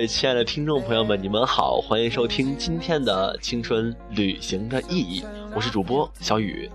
[0.00, 5.20] 位亲爱的听众朋友们，你们好，欢迎收听今天的《青春旅行的意义》，
[5.54, 6.70] 我是主播小雨。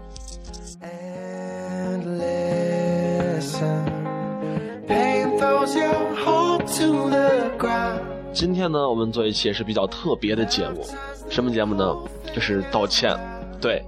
[8.31, 10.85] 今天呢，我们做一期也是比较特别的节目，
[11.27, 11.98] 什么节目呢？
[12.31, 13.17] 就是道歉。
[13.59, 13.84] 对，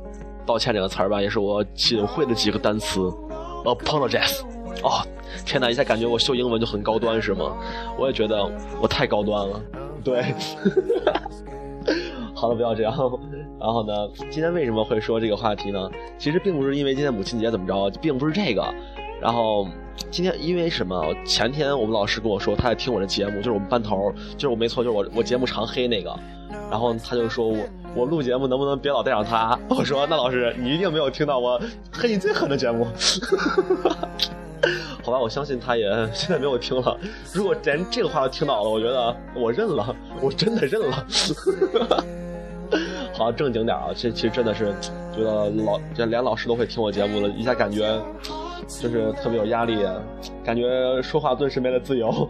[0.48, 3.02] 道歉这个词儿吧，也是我仅会的几个单词
[3.64, 4.42] ，apologize。
[4.84, 5.06] 哦，
[5.46, 7.58] 天哪，一下感觉我秀英文就很高端是吗？
[7.98, 8.50] 我也觉得
[8.82, 9.62] 我太高端了。
[10.04, 10.24] 对，
[12.34, 12.94] 好了，不要这样。
[13.60, 13.94] 然后呢，
[14.30, 15.90] 今天为什么会说这个话题呢？
[16.18, 18.64] 其实并不是因为今天母亲节怎么着，并不是这个。
[19.20, 19.68] 然后
[20.12, 21.04] 今天因为什么？
[21.26, 26.16] 前天我们老师跟我说他在听我的节目，就是我们班头，就是我没错，就是我我节目常黑那个。
[26.70, 27.66] 然后他就说我
[27.96, 29.58] 我录节目能不能别老带上他？
[29.70, 31.60] 我说那老师你一定没有听到我
[31.92, 32.86] 黑你最狠的节目。
[35.04, 36.98] 好吧，我相信他也 现在没有听了。
[37.34, 41.06] 如果连这个话都听到了，我觉得我认了，我真的认了。
[43.14, 44.74] 好，正经点啊，这其实真的是
[45.16, 48.00] 觉得老这连老师都会听我节目了，一下感觉。
[48.68, 49.78] 就是特别有压力，
[50.44, 52.30] 感觉说话顿时没了自由。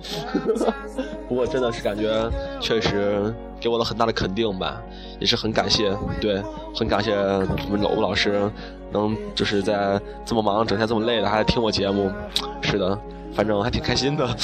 [1.28, 4.80] 不过真的是感觉确实给我了很大的肯定吧，
[5.20, 5.92] 也是很感谢，
[6.22, 6.40] 对，
[6.76, 8.48] 很感谢我们老师
[8.92, 12.12] 能就是在这么忙、整天这么累的还听我节目。
[12.62, 13.00] 是的，
[13.34, 14.28] 反正还挺开心的。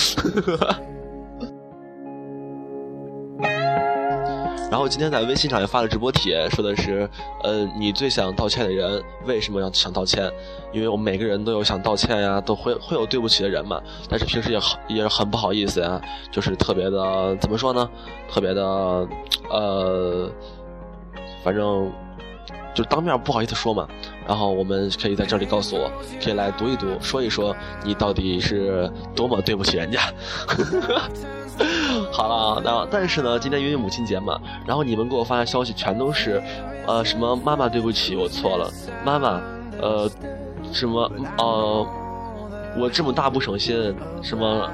[4.72, 7.08] 然后今天在微信上也发了直播帖，说的是，
[7.44, 10.28] 呃，你最想道歉的人为什么要想道歉？
[10.72, 13.80] 因为我们每个人都有想道歉呀，都会会有对不起的人嘛。
[14.10, 16.02] 但是平时也很也很不好意思呀，
[16.32, 17.88] 就是特别的怎么说呢？
[18.28, 18.64] 特别的，
[19.52, 20.28] 呃，
[21.44, 21.92] 反正
[22.74, 23.88] 就当面不好意思说嘛。
[24.28, 25.92] 然后我们可以在这里告诉我，
[26.24, 30.02] 可以来读一读，说一说你到底是多么对不起人家。
[32.12, 36.42] 好了，那但是呢，今天因为母亲节嘛，然后你们给我发的消息全都是，
[36.88, 38.72] 呃，什么妈妈对不起，我错了，
[39.06, 39.40] 妈妈，
[39.80, 40.10] 呃，
[40.72, 41.88] 什么呃，
[42.76, 44.68] 我这么大不省心，什么，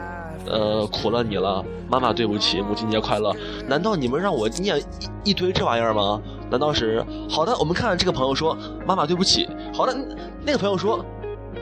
[0.46, 3.36] 呃，苦了你了，妈妈对不起，母亲节快乐。
[3.68, 4.80] 难道你们让我念
[5.24, 6.22] 一一堆这玩意儿吗？
[6.50, 7.56] 难道是好的？
[7.58, 9.96] 我们看这个朋友说妈妈对不起，好的，
[10.46, 11.06] 那个朋友说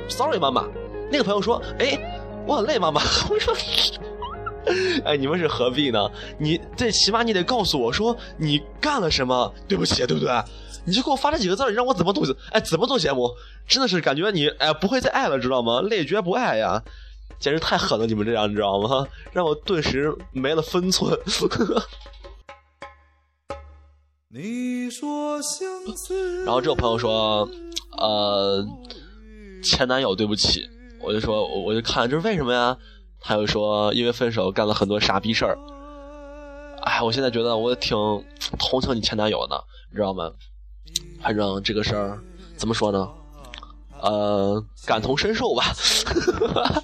[0.08, 0.66] ，sorry 妈妈，
[1.12, 1.98] 那个朋友说，哎，
[2.48, 3.54] 我很累妈妈， 我说。
[5.06, 6.12] 哎，你们是何必呢？
[6.38, 10.30] 你最起码你得告诉我说你干了什么，对不起，对不对？
[10.84, 12.26] 你就给我发这几个字，你让我怎么做？
[12.52, 13.30] 哎，怎么做节目？
[13.66, 15.80] 真的是感觉你哎不会再爱了，知道吗？
[15.82, 16.84] 累绝不爱呀，
[17.40, 18.06] 简直太狠了！
[18.06, 19.08] 你们这样，你知道吗？
[19.32, 21.18] 让我顿时没了分寸。
[24.30, 25.66] 你说相
[25.96, 26.44] 思。
[26.44, 27.50] 然后这个朋友说，
[27.98, 28.62] 呃，
[29.64, 30.68] 前男友对不起，
[31.02, 32.78] 我就说，我就看这是为什么呀？
[33.22, 35.58] 他又说，因为分手干了很多傻逼事儿。
[36.82, 37.98] 哎，我现在觉得我挺
[38.60, 40.30] 同情你前男友的，你知道吗？
[41.22, 42.20] 反正这个事儿
[42.58, 43.08] 怎么说呢？
[44.02, 45.64] 呃，感同身受吧。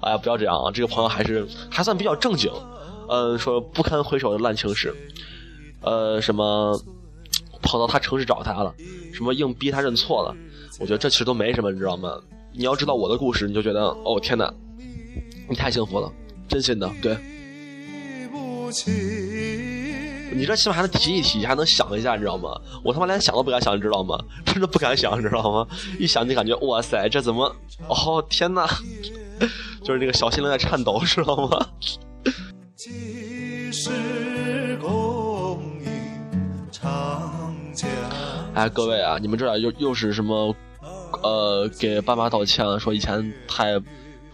[0.00, 0.70] 哎呀，不要这样啊！
[0.72, 2.50] 这个朋友还是还算比较正经。
[3.10, 4.94] 呃，说不堪回首的烂情史。
[5.84, 6.80] 呃，什么
[7.62, 8.74] 跑到他城市找他了，
[9.12, 10.34] 什么硬逼他认错了。
[10.80, 12.18] 我觉得这其实都没什么，你知道吗？
[12.52, 14.52] 你要知道我的故事，你就觉得哦天哪！
[15.48, 16.10] 你太幸福了，
[16.48, 17.16] 真心的，对。
[20.36, 22.60] 你这起码还能提一提，还能想一下，你知道吗？
[22.82, 24.18] 我他妈连想都不敢想，你知道吗？
[24.44, 25.66] 真的不敢想，你知道吗？
[25.98, 27.44] 一想就感觉哇塞，这怎么？
[27.88, 28.66] 哦天哪！
[29.84, 31.68] 就是那个小心灵在颤抖，知道吗？
[32.74, 32.90] 其
[33.70, 33.90] 实
[38.54, 40.54] 哎，各位啊，你们这俩又又是什么？
[41.22, 43.80] 呃，给爸妈道歉了，说以前太。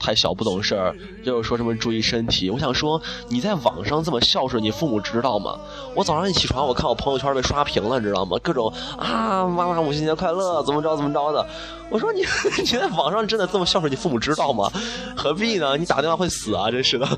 [0.03, 2.49] 太小不懂事儿，又说什么注意身体。
[2.49, 5.61] 我想说，你在网上这么孝顺，你父母知道吗？
[5.95, 8.39] 我早上一起床，我看我朋友圈被刷屏了，你知道吗？
[8.43, 11.47] 各种啊，妈妈母亲节快乐，怎么着怎么着的。
[11.91, 12.23] 我说你
[12.57, 14.73] 你在网上真的这么孝顺，你父母知道吗？
[15.15, 15.77] 何必呢？
[15.77, 16.71] 你打电话会死啊！
[16.71, 17.07] 真是的。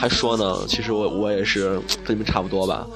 [0.00, 2.86] 还说呢，其实我我也是跟你们差不多吧。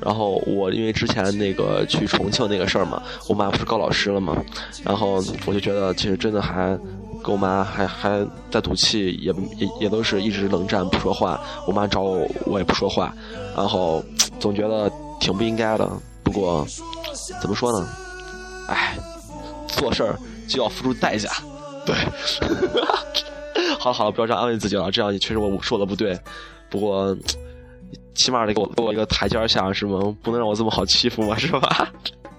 [0.00, 4.36] 然后我因为之前那个去重庆那个事儿嘛，我妈不是告老师了嘛，
[4.84, 6.78] 然后我就觉得其实真的还
[7.22, 11.40] 跟我妈还还在赌气，也也也都是一直冷战不说话。
[11.66, 13.12] 我妈找我我也不说话，
[13.56, 14.04] 然后
[14.38, 15.88] 总觉得挺不应该的。
[16.22, 16.64] 不过
[17.40, 17.88] 怎么说呢？
[18.68, 18.96] 哎，
[19.66, 20.16] 做事儿
[20.48, 21.28] 就要付出代价。
[21.84, 21.94] 对，
[23.80, 26.18] 好好，不要这样安慰自己了，这样也确实我说的不对。
[26.70, 27.16] 不过。
[28.14, 30.14] 起码得给我给我一个台阶下是吗？
[30.22, 31.90] 不能让我这么好欺负嘛，是吧？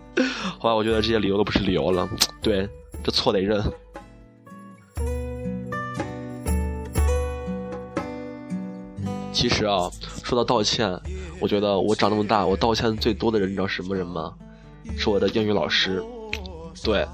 [0.60, 2.08] 后来我觉得这些理由都不是理由了，
[2.44, 2.70] 对，
[3.04, 3.62] 这错得认。
[9.32, 9.90] 其实啊，
[10.24, 10.96] 说到道歉，
[11.40, 14.32] 我觉得我长那么大，我道歉最多的人，你知道什么人吗？
[14.96, 16.04] 是我的英语老师。
[16.84, 17.06] 对，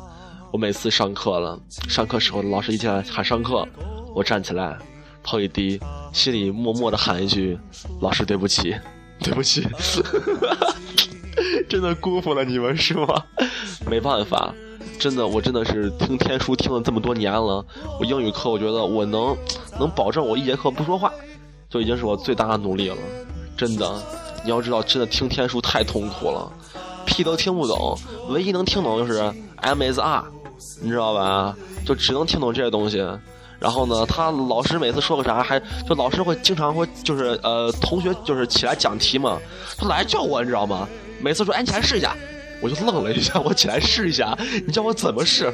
[0.52, 1.58] 我每次上课了，
[1.88, 3.66] 上课时候老师一进来喊上课，
[4.14, 4.78] 我站起来，
[5.24, 5.80] 头一低，
[6.14, 7.58] 心里默默的喊一句
[8.02, 8.76] ：“老师对不起，
[9.22, 9.68] 对不起。
[11.70, 13.24] ”真的辜负了你们是吗？
[13.88, 14.54] 没办法，
[15.00, 17.66] 真的，我真的是听天书听了这么多年了，
[18.00, 19.38] 我英语课我觉得我能
[19.80, 21.12] 能保证我一节课不说话。
[21.70, 22.98] 就已经是我最大的努力了，
[23.56, 24.04] 真的。
[24.44, 26.52] 你要知道，真的听天书太痛苦了，
[27.06, 27.96] 屁都听不懂，
[28.30, 29.22] 唯一能听懂就是
[29.62, 30.24] MSR，
[30.82, 31.56] 你知道吧？
[31.86, 33.06] 就只能听懂这些东西。
[33.60, 39.38] 然后呢，他老师每次说个啥，还就老师会经常会就是呃，同学就是起来讲题嘛，
[39.78, 40.88] 他来叫我，你知道吗？
[41.22, 42.16] 每次说哎，你起来试一下，
[42.62, 45.54] 我就愣了一下，我起来试一下，你叫我怎么试？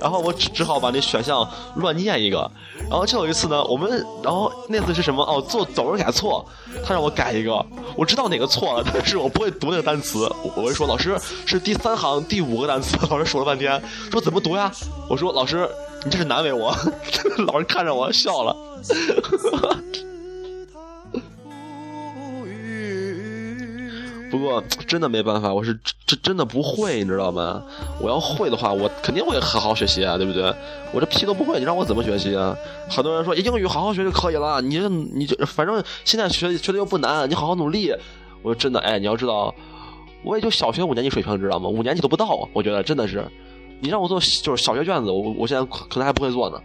[0.00, 2.50] 然后我只只好把那选项乱念一个，
[2.88, 5.22] 然后就有一次呢，我们然后那次是什么？
[5.22, 6.44] 哦，做走人改错，
[6.84, 7.64] 他让我改一个，
[7.96, 13.80] 我知道哪个错了，但是我不会读那个单词，我会说老师是第三行第五个单词，老师说了半天，
[14.10, 14.72] 说怎么读呀？
[15.08, 15.68] 我说老师
[16.04, 16.74] 你这是难为我，
[17.46, 18.56] 老师看着我笑了。
[24.30, 27.62] 不过真的没办法，我是真真的不会，你知道吗？
[28.00, 30.54] 我要会的话，我肯定会好好学习啊，对不对？
[30.92, 32.56] 我这屁都不会，你让我怎么学习啊？
[32.88, 34.78] 很多人说英语好好学就可以了，你
[35.14, 37.92] 你就反正现在学学的又不难，你好好努力。
[38.42, 39.52] 我说真的，哎，你要知道，
[40.22, 41.68] 我也就小学五年级水平，知道吗？
[41.68, 43.26] 五年级都不到，我觉得真的是。
[43.80, 46.60] 你让我做就是小学卷子，我我现在可能还不会做呢。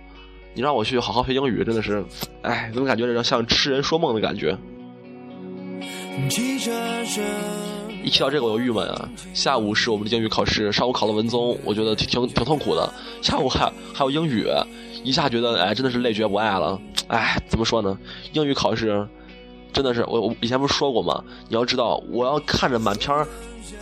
[0.54, 2.06] 你让我去好好学英语，真的是，
[2.44, 4.56] 哎，怎么感觉这像痴人说梦的感觉？
[8.04, 9.10] 一提到这个我就郁闷啊！
[9.34, 12.94] 下午是我们的英语考试，上午考了文综，我觉得挺挺挺痛苦的。
[13.22, 14.48] 下午还还有英语，
[15.04, 16.80] 一下觉得哎真的是累觉不爱了。
[17.08, 17.98] 哎，怎么说呢？
[18.34, 19.08] 英语考试
[19.74, 21.24] 真的是我我以前不是说过吗？
[21.50, 23.26] 你要知道，我要看着满篇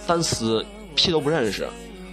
[0.08, 0.66] 单词
[0.96, 1.68] 屁都不认识，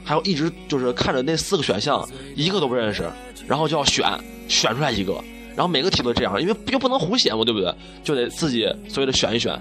[0.05, 3.09] 还要一直就是看着那四个选项一个都不认识，
[3.47, 4.05] 然后就要选
[4.49, 5.23] 选出来一个，
[5.57, 7.75] 然后每个题都这样，因为又不能胡写嘛，对不对？
[8.03, 9.53] 就得自己所谓的选一选。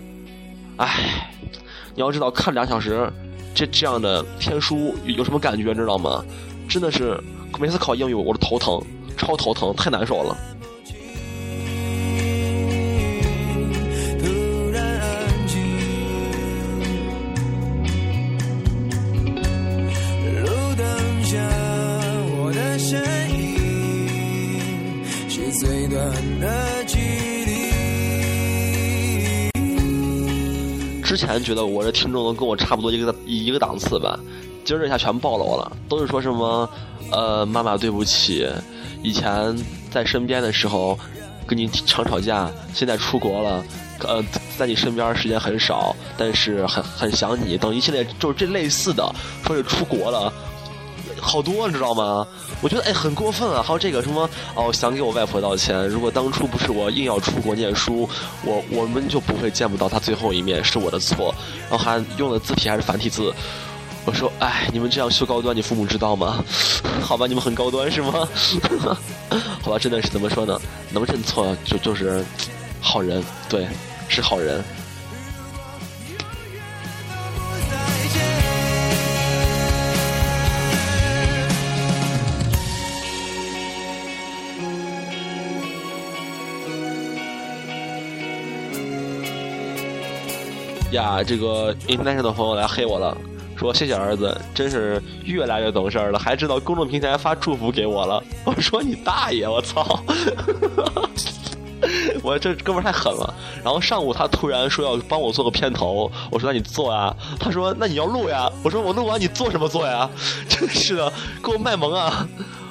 [0.78, 1.32] 唉，
[1.96, 3.12] 你要知道看俩小时，
[3.54, 5.74] 这这样的天书有什么感觉？
[5.74, 6.24] 知道吗？
[6.70, 7.20] 真的是
[7.60, 8.82] 每次考英语我都头疼，
[9.18, 10.38] 超头疼，太难受了。
[26.40, 27.70] 的距离。
[31.04, 34.20] 之前觉得我这听众都跟我差不多一个一个档次吧，
[34.64, 36.70] 今儿这下全暴露了，都是说什么，
[37.12, 38.48] 呃，妈妈对不起，
[39.02, 39.58] 以前
[39.90, 40.98] 在身边的时候
[41.48, 43.64] 跟你常吵架，现在出国了，
[44.02, 44.24] 呃，
[44.58, 49.04] 在你身边时间很少，但是很很想你，等一系列就是这类似的，
[49.44, 50.32] 说是出国了。
[51.22, 52.26] 好多你知道吗？
[52.62, 53.62] 我觉得哎很过分啊！
[53.62, 55.88] 还有这个什么哦，想给我外婆道歉。
[55.88, 58.10] 如果当初不是我硬要出国念书，
[58.44, 61.34] 我我们就不会见不到她最后一面，是我的错。
[61.70, 63.34] 然后还用的字体还是繁体字。
[64.06, 66.44] 我说哎，你们这样修高端，你父母知道吗？
[67.04, 68.28] 好吧，你们很高端是吗？
[69.62, 70.60] 好吧，真的是怎么说呢？
[70.92, 72.24] 能认错就就是
[72.82, 73.68] 好人，对，
[74.08, 74.64] 是好人。
[90.92, 93.16] 呀，这个 international 的朋友来黑我了，
[93.56, 98.24] 说谢谢儿子，真是越来越懂事了，还知道公众平台发祝福给我了。
[98.44, 100.04] 我说你大爷，我操！
[102.22, 103.34] 我这哥们太狠了。
[103.64, 107.16] 然后上午他突然说要帮我做个片头，我说那你做啊。
[107.40, 108.52] 他说那你要录呀。
[108.64, 110.10] 我说我录完你做什么做呀？
[110.50, 112.28] 真是的，给我卖萌啊！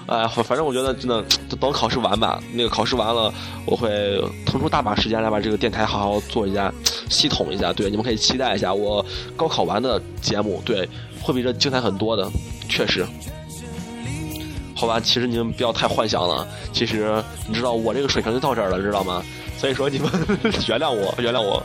[0.08, 1.22] 哎，反正我觉得真的，
[1.60, 2.42] 等考试完吧。
[2.54, 3.32] 那个考试完了，
[3.66, 6.72] 我会腾出大把时间来把这个电台好好做一下，
[7.10, 7.74] 系统一下。
[7.74, 9.04] 对，你们可以期待一下我
[9.36, 10.88] 高考完的节目，对，
[11.20, 12.26] 会比这精彩很多的，
[12.70, 13.06] 确实。
[14.74, 16.48] 好吧，其实你们不要太幻想了。
[16.72, 19.22] 其实你知道我这个水平就到这儿了，知道吗？
[19.58, 20.10] 所以说你们
[20.68, 21.62] 原谅我，原谅我。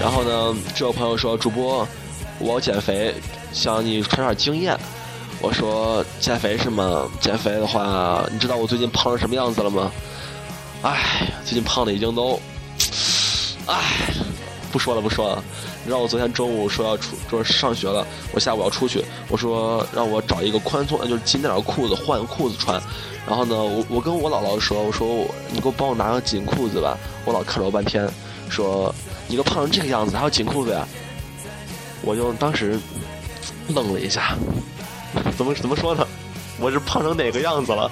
[0.00, 1.86] 然后呢，这位朋友说：“主播，
[2.38, 3.14] 我要减肥，
[3.52, 4.78] 想你传点经验。”
[5.40, 7.08] 我说：“减肥是吗？
[7.20, 9.90] 减肥的话，你知道我最近胖成什么样子了吗？”
[10.82, 12.38] 哎，最近胖的已经都，
[13.66, 13.82] 唉，
[14.70, 15.42] 不说了不说了。
[15.82, 22.80] 你知道我昨天中午说要出，就是上学了，我下午要出去，我说让我找一个宽松，就是紧点的裤子换裤子穿。
[23.26, 26.96] 然后呢，我我跟我姥姥说，我说你给我帮我拿个紧裤子吧。
[27.24, 28.08] 我姥看了我半天，
[28.48, 28.94] 说
[29.34, 30.86] 你都胖成这个样子，还要紧裤子呀？
[32.02, 32.78] 我就当时
[33.70, 34.36] 愣了一下，
[35.36, 36.06] 怎么怎么说呢？
[36.60, 37.90] 我是胖成哪个样子了？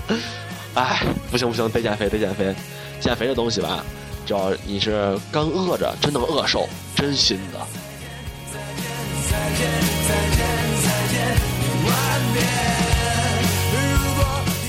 [0.75, 2.55] 哎，不行不行，得减肥得减肥，
[3.01, 3.85] 减肥这东西吧，
[4.25, 7.59] 只要你是干饿着，真能饿瘦，真心的。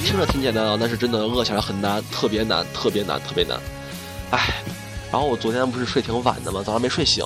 [0.03, 3.59] 听着挺简单啊，但是真的饿起来很难，特别难，特别难，特别难。
[4.31, 4.55] 哎，
[5.13, 6.63] 然后我昨天不是睡挺晚的吗？
[6.65, 7.23] 早上没睡醒。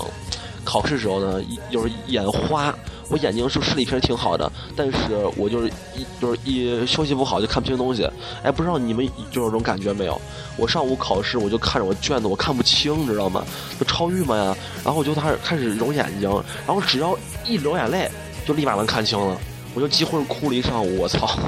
[0.65, 1.41] 考试时候呢，
[1.72, 2.75] 就是眼花，
[3.08, 4.98] 我眼睛是视力平时挺好的，但是
[5.38, 8.06] 我就是一就是一休息不好就看不清东西。
[8.44, 10.22] 哎，不知道你们就有这种感觉没有？
[10.58, 13.46] 我上午考试我就看着我卷子，我看不清，知道吗？
[13.79, 14.53] 就超郁闷呀。
[14.84, 16.29] 然后我就开始开始揉眼睛，
[16.65, 18.12] 然后只要一流眼泪，
[18.46, 19.39] 就立马能看清了。
[19.74, 20.98] 我就几乎是哭了一上午。
[20.98, 21.39] 我操！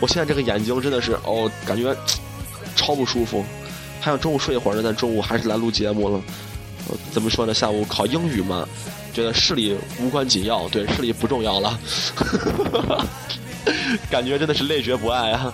[0.00, 1.96] 我现在这个眼睛真的是哦，感觉
[2.74, 3.44] 超不舒服。
[4.04, 6.20] 还想中午睡一会儿呢，但中午还是来录节目了。
[7.10, 7.54] 怎么说呢？
[7.54, 8.68] 下午考英语嘛，
[9.14, 11.80] 觉得视力无关紧要，对视力不重要了，
[14.10, 15.50] 感觉真的是累觉不爱啊。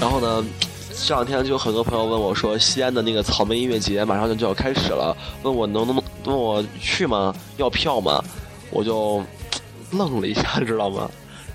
[0.00, 0.46] 然后呢，
[1.06, 6.02] 这两天就有很多朋友问我说，西安的那个草莓音乐节马上就就要开始了，问我能不能。
[6.24, 7.34] 问我去吗？
[7.56, 8.22] 要票吗？
[8.70, 9.20] 我就
[9.90, 11.10] 愣了一下，知道吗？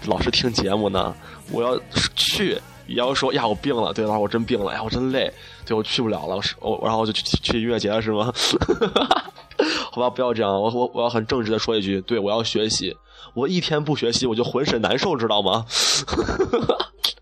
[0.08, 1.16] 老是听节目呢。
[1.52, 1.80] 我要
[2.16, 3.94] 去，也要说呀，我病了。
[3.94, 4.72] 对，我真病了。
[4.72, 5.32] 哎呀，我真累。
[5.66, 6.38] 对，我去不了了。
[6.60, 8.34] 我然后我就去去音乐节了，是吗？
[9.92, 10.52] 好吧，不要这样。
[10.52, 12.98] 我我我要很正直的说一句，对我要学习。
[13.34, 15.66] 我一天不学习，我就浑身难受，知道吗？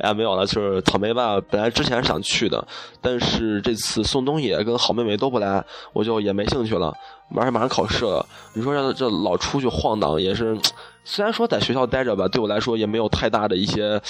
[0.00, 1.40] 哎呀，没有了，就是草莓吧。
[1.50, 2.66] 本来之前是想去的，
[3.00, 6.92] 但是这次宋冬野跟好妹妹都不来，我就也没兴趣了。
[7.28, 8.24] 马上马上考试了，
[8.54, 10.56] 你说让这老出去晃荡也是，
[11.04, 14.00] 虽然说在学校待着吧，对我来说也没有太大的一些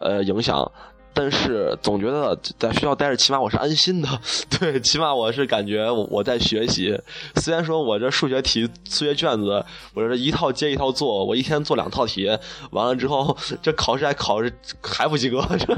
[0.00, 0.70] 呃影响。
[1.18, 4.20] 但是总觉得在学校待着，起码我是安心的。
[4.60, 6.94] 对，起码我是感觉我在学习。
[7.36, 12.28] 虽然说我这数学题、数学卷子，我这一套接一套做，我一天做两套题，
[12.70, 14.36] 完了之后这考试还考
[14.82, 15.42] 还不及格。
[15.58, 15.74] 这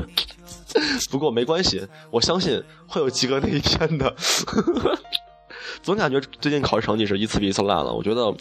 [1.08, 4.12] 不过没关系，我相信会有及格那一天的。
[5.82, 7.92] 总感觉最近考试成绩是一次比一次烂了。
[7.92, 8.34] 我觉得。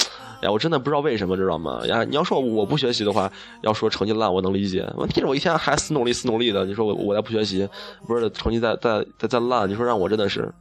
[0.44, 1.82] 呀，我真的不知道为什么，知道吗？
[1.88, 3.28] 呀，你要说我不学习的话，
[3.64, 4.88] 要说成绩烂，我能理解。
[4.96, 7.68] 问题是我一天还死努力、死努力的，你说我我再不学习，
[8.06, 10.54] 不是成绩再再再再烂，你说让我真的是，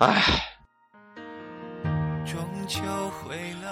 [0.00, 0.20] 唉。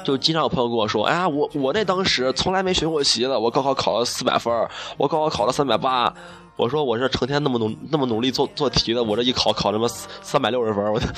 [0.05, 4.55] 就经常有朋友跟我说，哎呀，我我那当时从来没学过习的，我高考考了四百分，
[4.99, 6.15] 我高考考了三百八。
[6.61, 11.01] 我说我这成天那么努那么努力做做题的，我这一考考他妈三百六十分，我。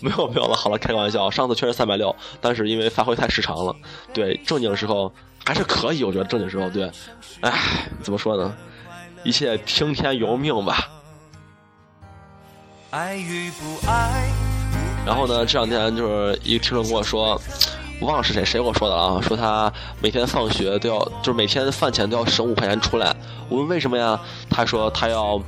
[0.00, 1.30] 没有没有了，好了，开个玩笑。
[1.30, 3.76] 上次确实三百六，但是因为发挥太失常了。
[4.12, 5.12] 对，正经时候
[5.44, 6.90] 还是可以，我觉得正经时候对。
[7.42, 8.52] 唉，怎么说呢？
[9.22, 10.90] 一切听天由命吧。
[12.90, 14.28] 爱与不爱。
[15.06, 17.40] 然后呢，这两天就是一个听众跟我说。
[18.04, 19.20] 忘了是谁，谁跟我说的啊？
[19.20, 23.14] 说他每天放学都要，就是每天饭钱都要省五块钱出来。
[23.48, 24.18] 我问为什么呀？
[24.48, 25.40] 他说他要，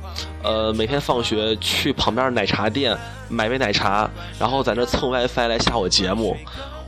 [0.43, 2.97] 呃，每天放学去旁边奶茶店
[3.29, 4.09] 买杯奶茶，
[4.39, 6.37] 然后在那蹭 WiFi 来下我节目。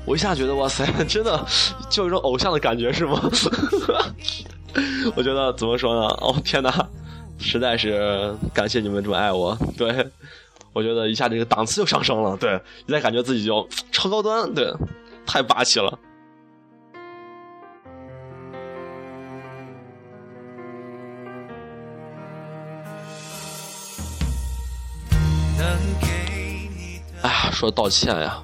[0.05, 1.45] 我一下觉得哇塞， 真的
[1.89, 3.19] 就有一种偶像的感觉是吗？
[5.15, 6.07] 我觉得怎么说呢？
[6.21, 6.87] 哦天哪，
[7.39, 9.57] 实在是感谢你们这么爱我。
[9.77, 10.07] 对，
[10.71, 12.37] 我觉得一下这个档次就上升了。
[12.37, 14.53] 对，一下感觉自己就超高端。
[14.53, 14.71] 对。
[15.27, 15.99] 太霸气了！
[27.21, 28.41] 哎呀，说道歉呀，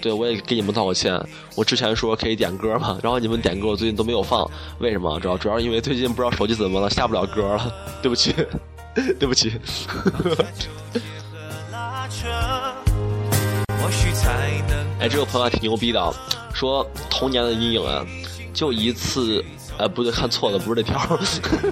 [0.00, 1.18] 对我也给你们道个歉。
[1.54, 4.48] 我之前说可以点歌嘛，然后你们点歌我最近都没有放，
[4.78, 5.18] 为什么？
[5.20, 7.72] 主要主要是因为最近不知道手机怎么了，下不了歌了，
[8.02, 8.34] 对不起，
[8.94, 9.52] 对不起。
[15.00, 16.14] 哎，这个朋友还挺牛逼的，
[16.52, 18.04] 说童年的阴影啊，
[18.52, 19.42] 就一次，
[19.78, 21.00] 呃，不对，看错了，不是这条，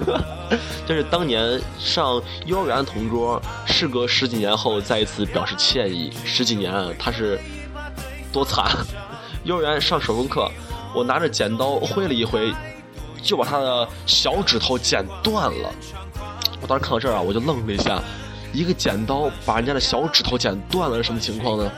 [0.87, 6.11] 就是当年上幼儿园的同桌，事隔十几年后再一次表示歉意。
[6.25, 7.39] 十几年，他是
[8.33, 8.65] 多惨！
[9.43, 10.49] 幼儿园上手工课，
[10.95, 12.51] 我拿着剪刀挥了一挥，
[13.21, 15.69] 就把他的小指头剪断了。
[16.61, 18.01] 我当时看到这儿啊，我就愣了一下。
[18.51, 21.71] 一个剪刀把人家的小指头剪断了，是什么情况呢？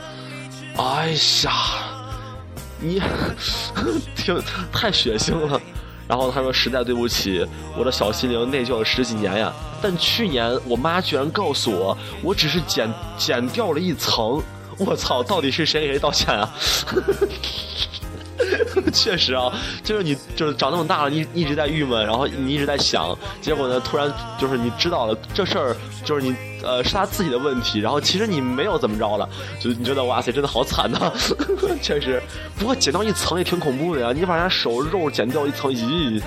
[0.76, 1.10] 哎
[1.44, 1.52] 呀，
[2.80, 3.00] 你
[4.16, 4.40] 挺
[4.72, 5.60] 太血腥了。
[6.08, 7.46] 然后他说：“实在对不起，
[7.78, 9.52] 我的小心灵内疚了十几年呀。
[9.80, 14.42] 但去年我妈居然告诉我，我只是剪剪掉了一层。
[14.78, 16.50] 我操，到底是谁给谁道歉啊？”
[18.92, 29.28] 确实啊，就是你就是长那么大了，你一直在郁闷，然后你一直在想，结果呢，突然就是你知道了这事儿，就是你呃是他自己的问题，然后其实你没有怎么着了，
[29.60, 31.12] 就你觉得哇塞，真的好惨呐，
[31.80, 32.22] 确实。
[32.58, 36.20] 不过剪掉一层也挺恐怖的呀，你把人家手肉剪掉一层，咦，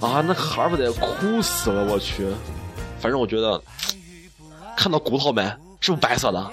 [0.00, 2.26] 啊，那孩儿不得哭死了，我去。
[2.98, 3.60] 反正我觉得
[4.76, 5.42] 看到骨头没，
[5.80, 6.50] 是不是白色的？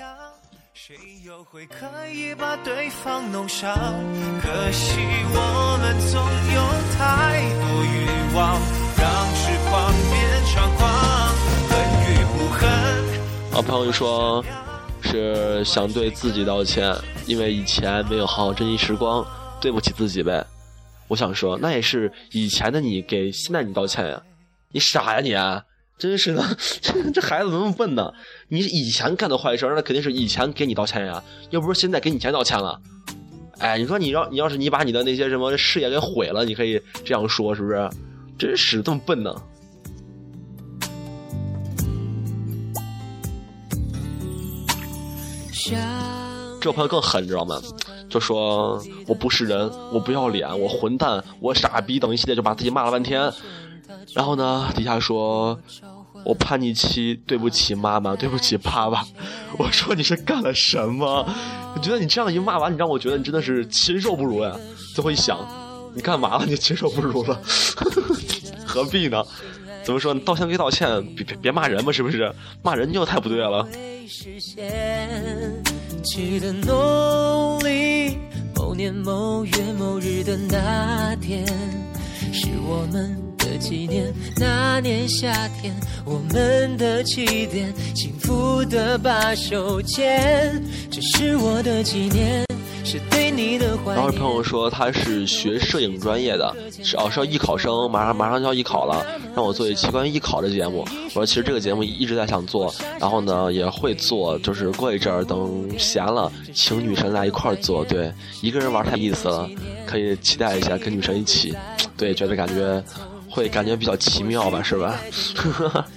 [0.75, 3.71] 谁又会可以把对方弄伤，
[4.41, 4.97] 可惜
[5.29, 6.19] 我们总
[6.51, 6.61] 有
[6.97, 7.95] 太多欲
[8.35, 8.59] 望，
[8.97, 10.13] 让痴狂变
[10.49, 10.81] 猖狂，
[11.69, 11.77] 恨
[12.09, 12.67] 与不恨。
[13.53, 14.43] 啊，朋友说，
[15.03, 16.91] 是想对自己道歉，
[17.27, 19.23] 因为以前没有好好珍惜时光，
[19.61, 20.43] 对不起自己呗。
[21.07, 24.19] 我想说，那也是以前的你给现在你道歉呀，
[24.71, 25.33] 你傻呀你！
[25.97, 26.43] 真是的，
[26.81, 28.11] 这 这孩子怎么那么笨呢？
[28.49, 32.79] 你以前干的坏事，那肯定是以前给你道歉呀，又不是现在给你钱道歉了。
[33.59, 37.89] 哎，你说你要你要是你把你的那些什么事业给毁了，你可以这样说，是不是？
[38.37, 39.33] 真是这么笨呢？
[46.59, 47.61] 这朋友更狠，你知道吗？
[48.09, 53.31] 就说我不是人，我不要脸，我混蛋，我傻逼等一系列，就把自己骂了半天。
[54.13, 54.69] 然后呢？
[54.75, 55.57] 底下说，
[56.25, 59.05] 我叛逆期，对不起妈妈，对不起爸爸。
[59.57, 61.27] 我说你是干了什么？
[61.75, 64.55] 我觉得你这样一骂完，你让我觉得你真的是禽兽不如呀。
[64.95, 65.37] 最后一想，
[65.95, 66.45] 你干嘛了？
[66.45, 67.39] 你禽兽不如了？
[68.65, 69.23] 何必呢？
[69.83, 70.13] 怎么说？
[70.13, 72.33] 道歉归道歉，别别别骂人嘛，是不是？
[72.61, 73.67] 骂人就太不对了。
[78.55, 81.45] 某年某月某日的那天，
[82.31, 83.32] 是我们。
[83.43, 85.75] 的纪念，那年夏天，
[86.05, 92.45] 我们的起点，幸福的把手牵，这是我的纪念，
[92.83, 93.93] 是对你的怀。
[93.93, 100.87] 然后朋友说他是学摄影专业的，是哦是要艺考生，马上马上就要艺考了，让我做一期关于艺考的节目。
[101.05, 107.83] 我说其实这个节目一直在想做，然后呢也会做，就是过一阵儿等闲了，请女神来一块儿做。
[107.85, 109.49] 对，一个人玩太意思了，
[109.85, 111.53] 可以期待一下跟女神一起，
[111.97, 112.83] 对，觉得感觉。
[113.33, 114.99] 会感觉比较奇妙吧，是吧？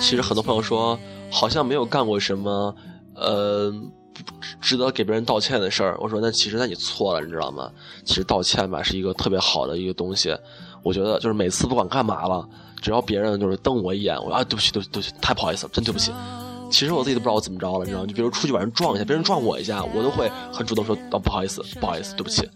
[0.00, 0.98] 其实很多朋友说，
[1.30, 2.74] 好像没有干过什么，
[3.14, 3.70] 呃，
[4.58, 5.98] 值得给别人道歉的事儿。
[6.00, 7.70] 我说，那其实那你错了，你知道吗？
[8.06, 10.34] 其实道歉吧，是一个特别好的一个东西。
[10.82, 12.48] 我觉得就是每次不管干嘛了，
[12.80, 16.10] 只要别人就是瞪我一眼，我啊，对不起，对不起对不起，太不好意思了，真对不起。
[16.70, 18.06] 其实我自己都不知道我怎么着了，你知道吗？
[18.06, 22.48] 就比如出去把人撞一下，别人撞我一下，我都会很主动说：“哦，不好意思，不好意思，对不起。”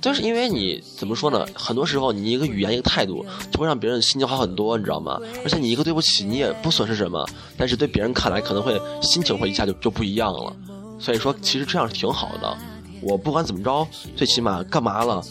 [0.00, 1.44] 就是因为你怎么说呢？
[1.54, 5.18] 很多时候你一个语言一个态度，就会让别人心情好很多，你知道吗？
[5.44, 10.54] 而且你一个对不起，你也不损失什么，但是对别人看来可能会心情会一下就就不一样了。
[11.00, 12.56] 所以说，其实这样是挺好的。
[13.00, 15.22] 我不管怎么着，最起码干嘛了，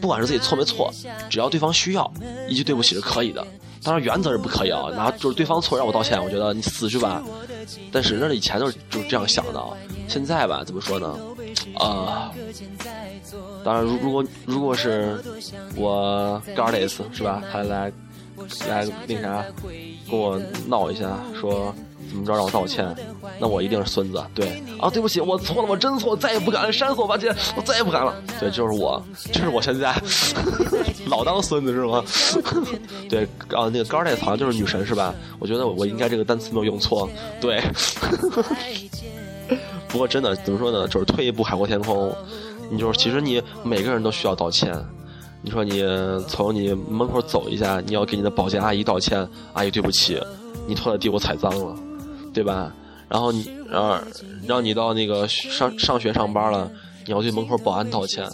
[0.00, 0.92] 不管是自己错没错，
[1.30, 2.12] 只要对方需要，
[2.48, 3.46] 一句对不起是可以的。
[3.82, 7.22] 当然原则是不可以啊，拿就是对方错让我道歉，我觉得你死去吧。
[7.90, 9.62] 但是那是以前都是就是这样想的，
[10.08, 11.18] 现在吧，怎么说呢？
[11.78, 12.30] 啊，
[13.64, 15.18] 当然，如如果如果是
[15.76, 17.92] 我 Gardis 是吧，他来
[18.68, 19.44] 来那啥
[20.10, 21.74] 跟我闹一下，说。
[22.10, 22.94] 怎么着让我道歉？
[23.38, 24.22] 那我一定是孙子。
[24.34, 28.14] 对啊，对不起，我错了，我真错，再也不敢了，删死我吧，姐，我再也不敢了。
[28.38, 29.94] 对，就是我，就是我现在
[31.12, 32.02] 老当孙子是吗？
[33.08, 35.14] 对啊，那个高二好像就是女神是吧？
[35.38, 37.06] 我觉得我应该这个单词没有用错。
[37.38, 37.62] 对，
[39.88, 40.88] 不过真的怎么说呢？
[40.88, 42.10] 就是退一步海阔天空。
[42.70, 44.74] 你就是其实你每个人都需要道歉。
[45.42, 45.84] 你说你
[46.26, 50.18] 从你门口走一下，你要给你的保洁阿姨道歉，阿姨对不起，
[50.66, 51.76] 你拖的地我踩脏了。
[52.32, 52.72] 对吧？
[53.10, 53.98] 然后你，然后
[54.46, 56.70] 让你到那个上上学上班了，
[57.04, 58.26] 你要对门口保安道歉，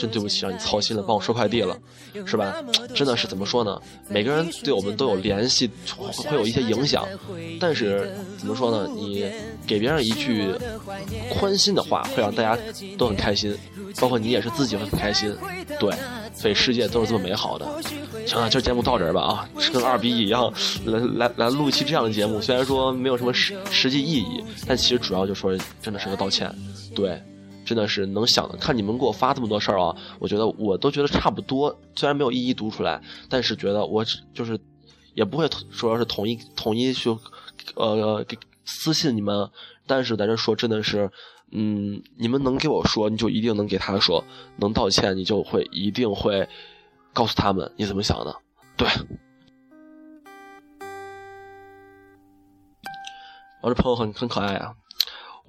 [0.00, 1.76] 真对不起，让你操心了，帮我收快递了，
[2.24, 2.56] 是吧？
[2.94, 3.78] 真的是怎么说呢？
[4.08, 5.70] 每个人对我们都有联系，
[6.26, 7.06] 会有一些影响，
[7.60, 8.90] 但是怎么说呢？
[8.96, 9.30] 你
[9.66, 10.48] 给别人一句
[11.28, 12.58] 宽心的话，会让大家
[12.96, 13.54] 都很开心，
[14.00, 15.36] 包括你也是自己会很开心，
[15.78, 15.92] 对。
[16.32, 17.66] 所以世界都是这么美好的。
[18.24, 20.50] 行了，今儿节目到这儿吧啊，跟二逼一样，
[20.86, 22.40] 来来来录一期这样的节目。
[22.40, 26.50] 虽然说没有什么实实际意义，但其实主要就说真的是个道歉。
[26.94, 27.20] 对，
[27.70, 28.56] 真的是能想的。
[28.56, 34.04] 看你们给我发这么多事儿啊，我觉得我都觉得差不多，虽然没有一一读出来，但是觉得我
[34.34, 34.58] 就是
[35.14, 37.16] 也不会说是统一统一去
[37.76, 39.48] 呃给私信你们，
[39.86, 41.08] 但是在这说真的是，
[41.52, 44.24] 嗯，你们能给我说，你就一定能给他说，
[44.56, 46.48] 能道歉，你就会一定会
[47.12, 48.34] 告诉他们你怎么想的，
[48.76, 48.88] 对。
[53.62, 54.74] 我这朋友很很可爱啊，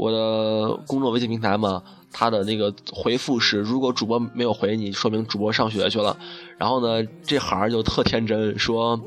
[0.02, 6.18] 我的公众微信平台嘛，他的那个回复是如果主播没有回你，说明主播上学去了。
[6.58, 8.98] 然后呢，这孩儿就特天真，说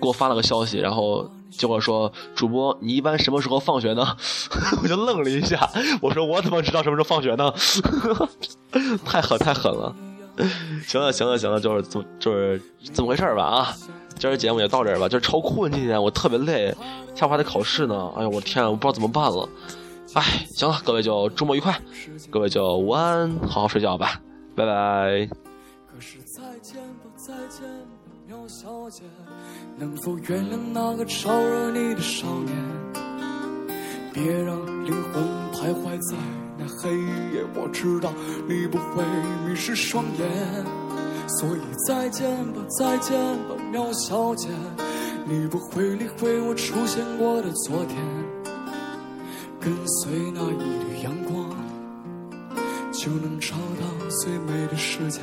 [0.00, 4.16] 给我发了个消息，然后结果说主播你一般什么时候放学呢？
[4.82, 5.68] 我就愣了一下，
[6.00, 7.52] 我说我怎么知道什么时候放学呢？
[9.04, 9.94] 太狠太狠了！
[10.86, 12.62] 行了行了行了，就是这么就是
[12.94, 13.76] 这么回事吧啊。
[14.18, 16.74] 今儿节目也到这儿吧，就是超困，今天我特别累，
[17.14, 18.10] 下午还得考试呢。
[18.16, 19.46] 哎呀，我天，我不知道怎么办了。
[20.14, 21.74] 哎，行了，各位就周末愉快，
[22.30, 24.20] 各位就午安，好好睡觉吧，
[24.54, 25.26] 拜拜。
[25.86, 29.04] 可是再见吧，再见吧，喵小姐，
[29.78, 32.54] 能否原谅那个招惹你的少年？
[34.12, 36.16] 别让灵魂徘徊在
[36.58, 36.90] 那黑
[37.34, 38.12] 夜，我知道
[38.46, 39.02] 你不会
[39.46, 40.28] 迷失双眼。
[41.40, 44.50] 所以再见吧，再见吧，喵小姐，
[45.24, 47.96] 你不会理会我出现过的昨天。
[49.64, 51.48] 跟随那一缕阳光，
[52.92, 55.20] 就能找到最美的世界。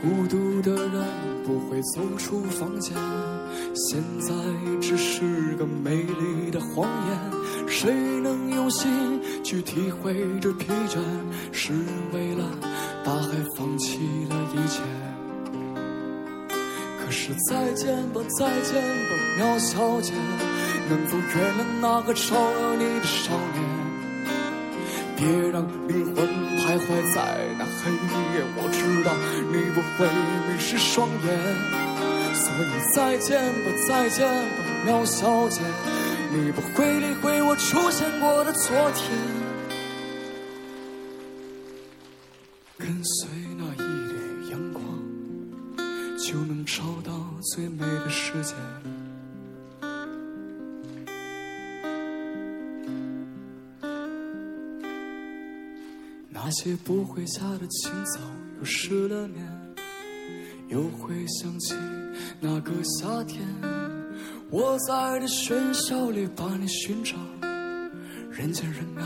[0.00, 1.04] 孤独的人
[1.44, 2.94] 不会走出房间，
[3.74, 4.32] 现在
[4.80, 7.38] 只是个美丽的谎言。
[7.66, 10.98] 谁能用心去体会这疲倦？
[11.52, 11.72] 是
[12.12, 12.44] 为了
[13.04, 13.98] 大海放弃
[14.30, 14.80] 了一切。
[16.98, 20.12] 可是再见吧，再见吧，苗小姐，
[20.88, 23.58] 能否原谅那个招惹你的少年？
[25.16, 26.26] 别让灵魂
[26.58, 29.12] 徘徊在那黑夜，我知道
[29.52, 30.06] 你不会
[30.48, 31.26] 迷失双眼，
[32.38, 35.60] 所以再见吧，再见吧，苗小姐，
[36.32, 39.10] 你不会理会我出现过的昨天，
[42.78, 44.84] 跟随那一缕阳光，
[46.16, 47.12] 就能找到
[47.54, 48.54] 最美的世界。
[56.30, 58.20] 那些不回家的清早，
[58.58, 59.44] 又失了眠，
[60.68, 61.74] 又会想起
[62.40, 63.44] 那个夏天，
[64.48, 67.16] 我在这喧嚣里把你寻找，
[68.30, 69.02] 人见人爱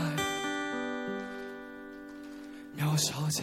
[2.75, 3.41] 苗小姐。